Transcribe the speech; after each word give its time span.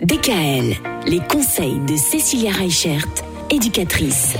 DKL, 0.00 0.76
les 1.06 1.18
conseils 1.28 1.80
de 1.80 1.96
Cécilia 1.96 2.52
Reichert, 2.52 3.04
éducatrice. 3.50 4.34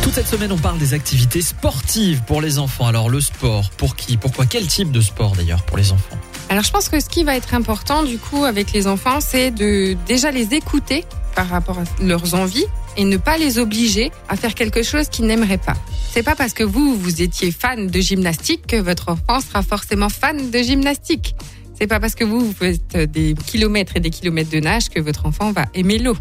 Toute 0.00 0.12
cette 0.12 0.28
semaine, 0.28 0.52
on 0.52 0.58
parle 0.58 0.78
des 0.78 0.94
activités 0.94 1.42
sportives 1.42 2.22
pour 2.24 2.40
les 2.40 2.60
enfants. 2.60 2.86
Alors, 2.86 3.10
le 3.10 3.20
sport, 3.20 3.70
pour 3.70 3.96
qui 3.96 4.16
Pourquoi 4.16 4.46
Quel 4.46 4.68
type 4.68 4.92
de 4.92 5.00
sport 5.00 5.32
d'ailleurs 5.34 5.64
pour 5.64 5.76
les 5.76 5.90
enfants? 5.90 6.16
Alors 6.50 6.64
je 6.64 6.70
pense 6.70 6.88
que 6.88 6.98
ce 6.98 7.08
qui 7.08 7.22
va 7.22 7.36
être 7.36 7.54
important 7.54 8.02
du 8.02 8.18
coup 8.18 8.44
avec 8.44 8.72
les 8.72 8.88
enfants, 8.88 9.20
c'est 9.20 9.52
de 9.52 9.96
déjà 10.06 10.32
les 10.32 10.52
écouter 10.52 11.04
par 11.36 11.48
rapport 11.48 11.78
à 11.78 11.84
leurs 12.02 12.34
envies 12.34 12.66
et 12.96 13.04
ne 13.04 13.16
pas 13.16 13.38
les 13.38 13.60
obliger 13.60 14.10
à 14.28 14.36
faire 14.36 14.56
quelque 14.56 14.82
chose 14.82 15.08
qu'ils 15.08 15.26
n'aimeraient 15.26 15.58
pas. 15.58 15.76
C'est 16.12 16.24
pas 16.24 16.34
parce 16.34 16.52
que 16.52 16.64
vous, 16.64 16.96
vous 16.96 17.22
étiez 17.22 17.52
fan 17.52 17.86
de 17.86 18.00
gymnastique 18.00 18.66
que 18.66 18.76
votre 18.76 19.10
enfant 19.10 19.40
sera 19.40 19.62
forcément 19.62 20.08
fan 20.08 20.50
de 20.50 20.58
gymnastique. 20.58 21.36
C'est 21.80 21.86
pas 21.86 21.98
parce 21.98 22.14
que 22.14 22.24
vous, 22.24 22.40
vous 22.40 22.52
faites 22.52 22.94
des 23.10 23.34
kilomètres 23.34 23.96
et 23.96 24.00
des 24.00 24.10
kilomètres 24.10 24.50
de 24.50 24.60
nage 24.60 24.90
que 24.90 25.00
votre 25.00 25.24
enfant 25.24 25.50
va 25.50 25.64
aimer 25.72 25.98
l'eau. 25.98 26.16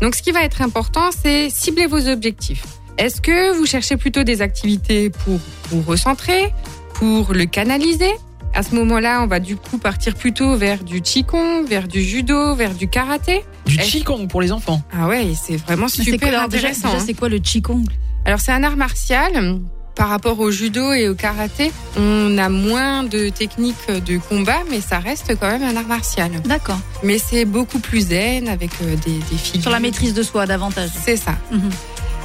Donc 0.00 0.14
ce 0.14 0.22
qui 0.22 0.30
va 0.30 0.44
être 0.44 0.62
important, 0.62 1.10
c'est 1.10 1.50
cibler 1.50 1.86
vos 1.86 2.08
objectifs. 2.08 2.64
Est-ce 2.98 3.20
que 3.20 3.52
vous 3.56 3.66
cherchez 3.66 3.96
plutôt 3.96 4.22
des 4.22 4.42
activités 4.42 5.10
pour 5.10 5.40
vous 5.70 5.82
recentrer, 5.82 6.54
pour 6.94 7.32
le 7.34 7.46
canaliser? 7.46 8.12
À 8.54 8.62
ce 8.62 8.76
moment-là, 8.76 9.22
on 9.22 9.26
va 9.26 9.40
du 9.40 9.56
coup 9.56 9.78
partir 9.78 10.14
plutôt 10.14 10.56
vers 10.56 10.84
du 10.84 11.00
qigong, 11.00 11.64
vers 11.66 11.88
du 11.88 12.00
judo, 12.00 12.54
vers 12.54 12.74
du 12.74 12.86
karaté. 12.86 13.42
Du 13.66 13.78
qigong 13.78 14.28
pour 14.28 14.40
les 14.40 14.52
enfants. 14.52 14.82
Ah 14.92 15.08
ouais, 15.08 15.32
c'est 15.34 15.56
vraiment 15.56 15.88
super 15.88 16.20
quoi, 16.20 16.28
alors, 16.28 16.48
déjà, 16.48 16.68
intéressant. 16.68 16.90
déjà, 16.90 17.00
hein. 17.00 17.04
c'est 17.04 17.14
quoi 17.14 17.28
le 17.28 17.38
qigong? 17.38 17.84
Alors 18.24 18.38
c'est 18.38 18.52
un 18.52 18.62
art 18.62 18.76
martial. 18.76 19.60
Par 19.94 20.08
rapport 20.08 20.40
au 20.40 20.50
judo 20.50 20.92
et 20.92 21.08
au 21.08 21.14
karaté, 21.14 21.70
on 21.96 22.38
a 22.38 22.48
moins 22.48 23.02
de 23.04 23.28
techniques 23.28 23.90
de 23.90 24.18
combat, 24.18 24.60
mais 24.70 24.80
ça 24.80 24.98
reste 24.98 25.36
quand 25.38 25.48
même 25.50 25.62
un 25.62 25.76
art 25.76 25.86
martial. 25.86 26.30
D'accord. 26.44 26.78
Mais 27.02 27.18
c'est 27.18 27.44
beaucoup 27.44 27.78
plus 27.78 28.08
zen 28.08 28.48
avec 28.48 28.70
euh, 28.82 28.96
des, 29.04 29.12
des 29.12 29.36
figures. 29.36 29.62
Sur 29.62 29.70
la 29.70 29.80
maîtrise 29.80 30.14
de 30.14 30.22
soi 30.22 30.46
davantage. 30.46 30.90
C'est 31.04 31.16
ça. 31.16 31.34
Mhm. 31.50 31.70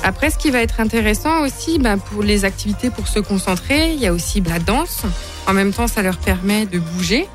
Après, 0.03 0.29
ce 0.29 0.37
qui 0.37 0.51
va 0.51 0.61
être 0.61 0.79
intéressant 0.79 1.41
aussi, 1.43 1.79
bah, 1.79 1.97
pour 1.97 2.23
les 2.23 2.45
activités 2.45 2.89
pour 2.89 3.07
se 3.07 3.19
concentrer, 3.19 3.93
il 3.93 3.99
y 3.99 4.07
a 4.07 4.13
aussi 4.13 4.41
la 4.41 4.59
danse. 4.59 5.03
En 5.47 5.53
même 5.53 5.73
temps, 5.73 5.87
ça 5.87 6.01
leur 6.01 6.17
permet 6.17 6.65
de 6.65 6.79
bouger. 6.79 7.27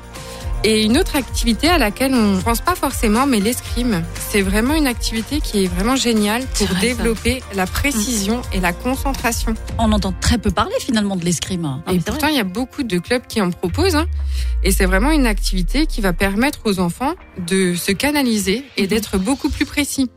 Et 0.65 0.83
une 0.85 0.97
autre 0.97 1.17
activité 1.17 1.67
à 1.67 1.77
laquelle 1.77 2.13
on 2.13 2.35
ne 2.37 2.41
pense 2.41 2.61
pas 2.61 2.73
forcément, 2.75 3.25
mais 3.25 3.41
l'escrime. 3.41 4.01
C'est 4.29 4.41
vraiment 4.41 4.75
une 4.75 4.87
activité 4.87 5.41
qui 5.41 5.65
est 5.65 5.67
vraiment 5.67 5.97
géniale 5.97 6.45
pour 6.57 6.69
ça. 6.69 6.73
développer 6.79 7.43
la 7.53 7.65
précision 7.67 8.41
et 8.53 8.61
la 8.61 8.71
concentration. 8.71 9.55
On 9.77 9.91
entend 9.91 10.13
très 10.21 10.37
peu 10.37 10.51
parler 10.51 10.75
finalement 10.79 11.17
de 11.17 11.25
l'escrime. 11.25 11.81
Et 11.91 11.99
pourtant, 11.99 12.27
il 12.27 12.35
y 12.37 12.39
a 12.39 12.45
beaucoup 12.45 12.83
de 12.83 12.97
clubs 12.97 13.23
qui 13.27 13.41
en 13.41 13.51
proposent. 13.51 13.95
hein. 13.97 14.07
Et 14.63 14.71
c'est 14.71 14.85
vraiment 14.85 15.11
une 15.11 15.27
activité 15.27 15.85
qui 15.85 15.99
va 15.99 16.13
permettre 16.13 16.59
aux 16.63 16.79
enfants 16.79 17.13
de 17.45 17.75
se 17.75 17.91
canaliser 17.91 18.63
et 18.77 18.83
Mhm. 18.83 18.87
d'être 18.87 19.17
beaucoup 19.17 19.49
plus 19.49 19.65
précis. 19.65 20.09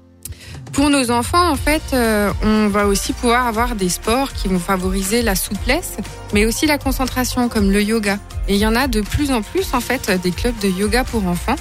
Pour 0.76 0.90
nos 0.90 1.10
enfants, 1.10 1.50
en 1.50 1.56
fait, 1.56 1.94
euh, 1.94 2.30
on 2.42 2.68
va 2.68 2.86
aussi 2.86 3.14
pouvoir 3.14 3.46
avoir 3.46 3.76
des 3.76 3.88
sports 3.88 4.34
qui 4.34 4.46
vont 4.46 4.58
favoriser 4.58 5.22
la 5.22 5.34
souplesse, 5.34 5.96
mais 6.34 6.44
aussi 6.44 6.66
la 6.66 6.76
concentration, 6.76 7.48
comme 7.48 7.72
le 7.72 7.82
yoga. 7.82 8.18
Et 8.46 8.56
il 8.56 8.60
y 8.60 8.66
en 8.66 8.76
a 8.76 8.86
de 8.86 9.00
plus 9.00 9.30
en 9.30 9.40
plus, 9.40 9.72
en 9.72 9.80
fait, 9.80 10.10
des 10.22 10.32
clubs 10.32 10.58
de 10.58 10.68
yoga 10.68 11.02
pour 11.02 11.26
enfants. 11.26 11.56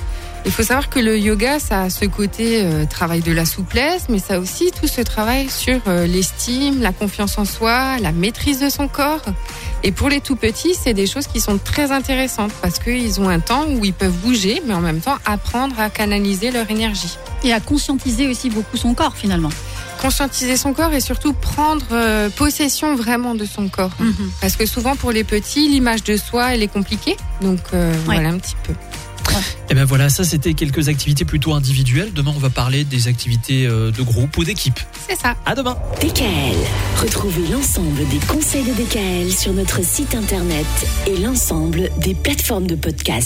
Il 0.46 0.52
faut 0.52 0.62
savoir 0.62 0.90
que 0.90 1.00
le 1.00 1.18
yoga, 1.18 1.60
ça 1.60 1.82
a 1.82 1.90
ce 1.90 2.06
côté 2.06 2.62
euh, 2.64 2.86
travail 2.86 3.22
de 3.22 3.32
la 3.32 3.46
souplesse, 3.46 4.06
mais 4.10 4.20
ça 4.20 4.36
a 4.36 4.40
aussi 4.40 4.72
tout 4.72 4.88
ce 4.88 5.02
travail 5.02 5.50
sur 5.50 5.82
euh, 5.88 6.06
l'estime, 6.06 6.82
la 6.82 6.92
confiance 6.92 7.40
en 7.40 7.46
soi, 7.46 7.98
la 8.00 8.12
maîtrise 8.12 8.60
de 8.60 8.70
son 8.70 8.88
corps. 8.88 9.24
Et 9.84 9.92
pour 9.92 10.08
les 10.08 10.22
tout 10.22 10.36
petits, 10.36 10.76
c'est 10.76 10.94
des 10.94 11.08
choses 11.08 11.26
qui 11.26 11.40
sont 11.40 11.58
très 11.58 11.92
intéressantes 11.92 12.52
parce 12.62 12.78
qu'ils 12.78 13.20
ont 13.20 13.28
un 13.28 13.40
temps 13.40 13.66
où 13.68 13.84
ils 13.84 13.94
peuvent 13.94 14.18
bouger, 14.18 14.62
mais 14.68 14.76
en 14.76 14.82
même 14.82 15.00
temps 15.00 15.18
apprendre 15.26 15.80
à 15.80 15.90
canaliser 15.90 16.52
leur 16.52 16.70
énergie. 16.70 17.18
Et 17.44 17.52
à 17.52 17.60
conscientiser 17.60 18.28
aussi 18.28 18.52
beaucoup 18.52 18.78
son 18.78 18.94
corps 18.94 19.18
finalement. 19.18 19.50
Conscientiser 20.00 20.58
son 20.58 20.74
corps 20.74 20.94
et 20.94 21.02
surtout 21.02 21.34
prendre 21.34 21.86
euh, 21.92 22.30
possession 22.30 22.96
vraiment 22.96 23.34
de 23.34 23.46
son 23.46 23.68
corps. 23.68 23.92
Parce 24.42 24.56
que 24.56 24.68
souvent 24.68 24.96
pour 24.96 25.12
les 25.12 25.24
petits, 25.24 25.68
l'image 25.68 26.04
de 26.04 26.18
soi, 26.18 26.54
elle 26.54 26.62
est 26.62 26.68
compliquée. 26.68 27.18
Donc 27.42 27.60
euh, 27.74 27.92
voilà 28.06 28.30
un 28.30 28.38
petit 28.38 28.56
peu. 28.64 28.74
Et 29.70 29.74
ben 29.74 29.86
voilà, 29.86 30.10
ça 30.10 30.24
c'était 30.24 30.54
quelques 30.54 30.90
activités 30.90 31.26
plutôt 31.26 31.54
individuelles. 31.54 32.12
Demain, 32.14 32.34
on 32.36 32.40
va 32.40 32.50
parler 32.50 32.84
des 32.84 33.08
activités 33.08 33.66
euh, 33.66 33.92
de 33.92 34.02
groupe 34.02 34.38
ou 34.38 34.44
d'équipe. 34.44 34.80
C'est 35.08 35.20
ça. 35.20 35.36
À 35.46 35.56
demain. 35.56 35.78
DKL, 36.02 36.56
retrouvez 37.02 37.48
l'ensemble 37.52 38.08
des 38.10 38.20
conseils 38.28 38.64
de 38.64 38.74
DKL 38.74 39.32
sur 39.32 39.54
notre 39.54 39.84
site 39.84 40.16
internet 40.16 40.66
et 41.08 41.18
l'ensemble 41.18 41.90
des 42.00 42.14
plateformes 42.14 42.68
de 42.68 42.76
podcast. 42.76 43.24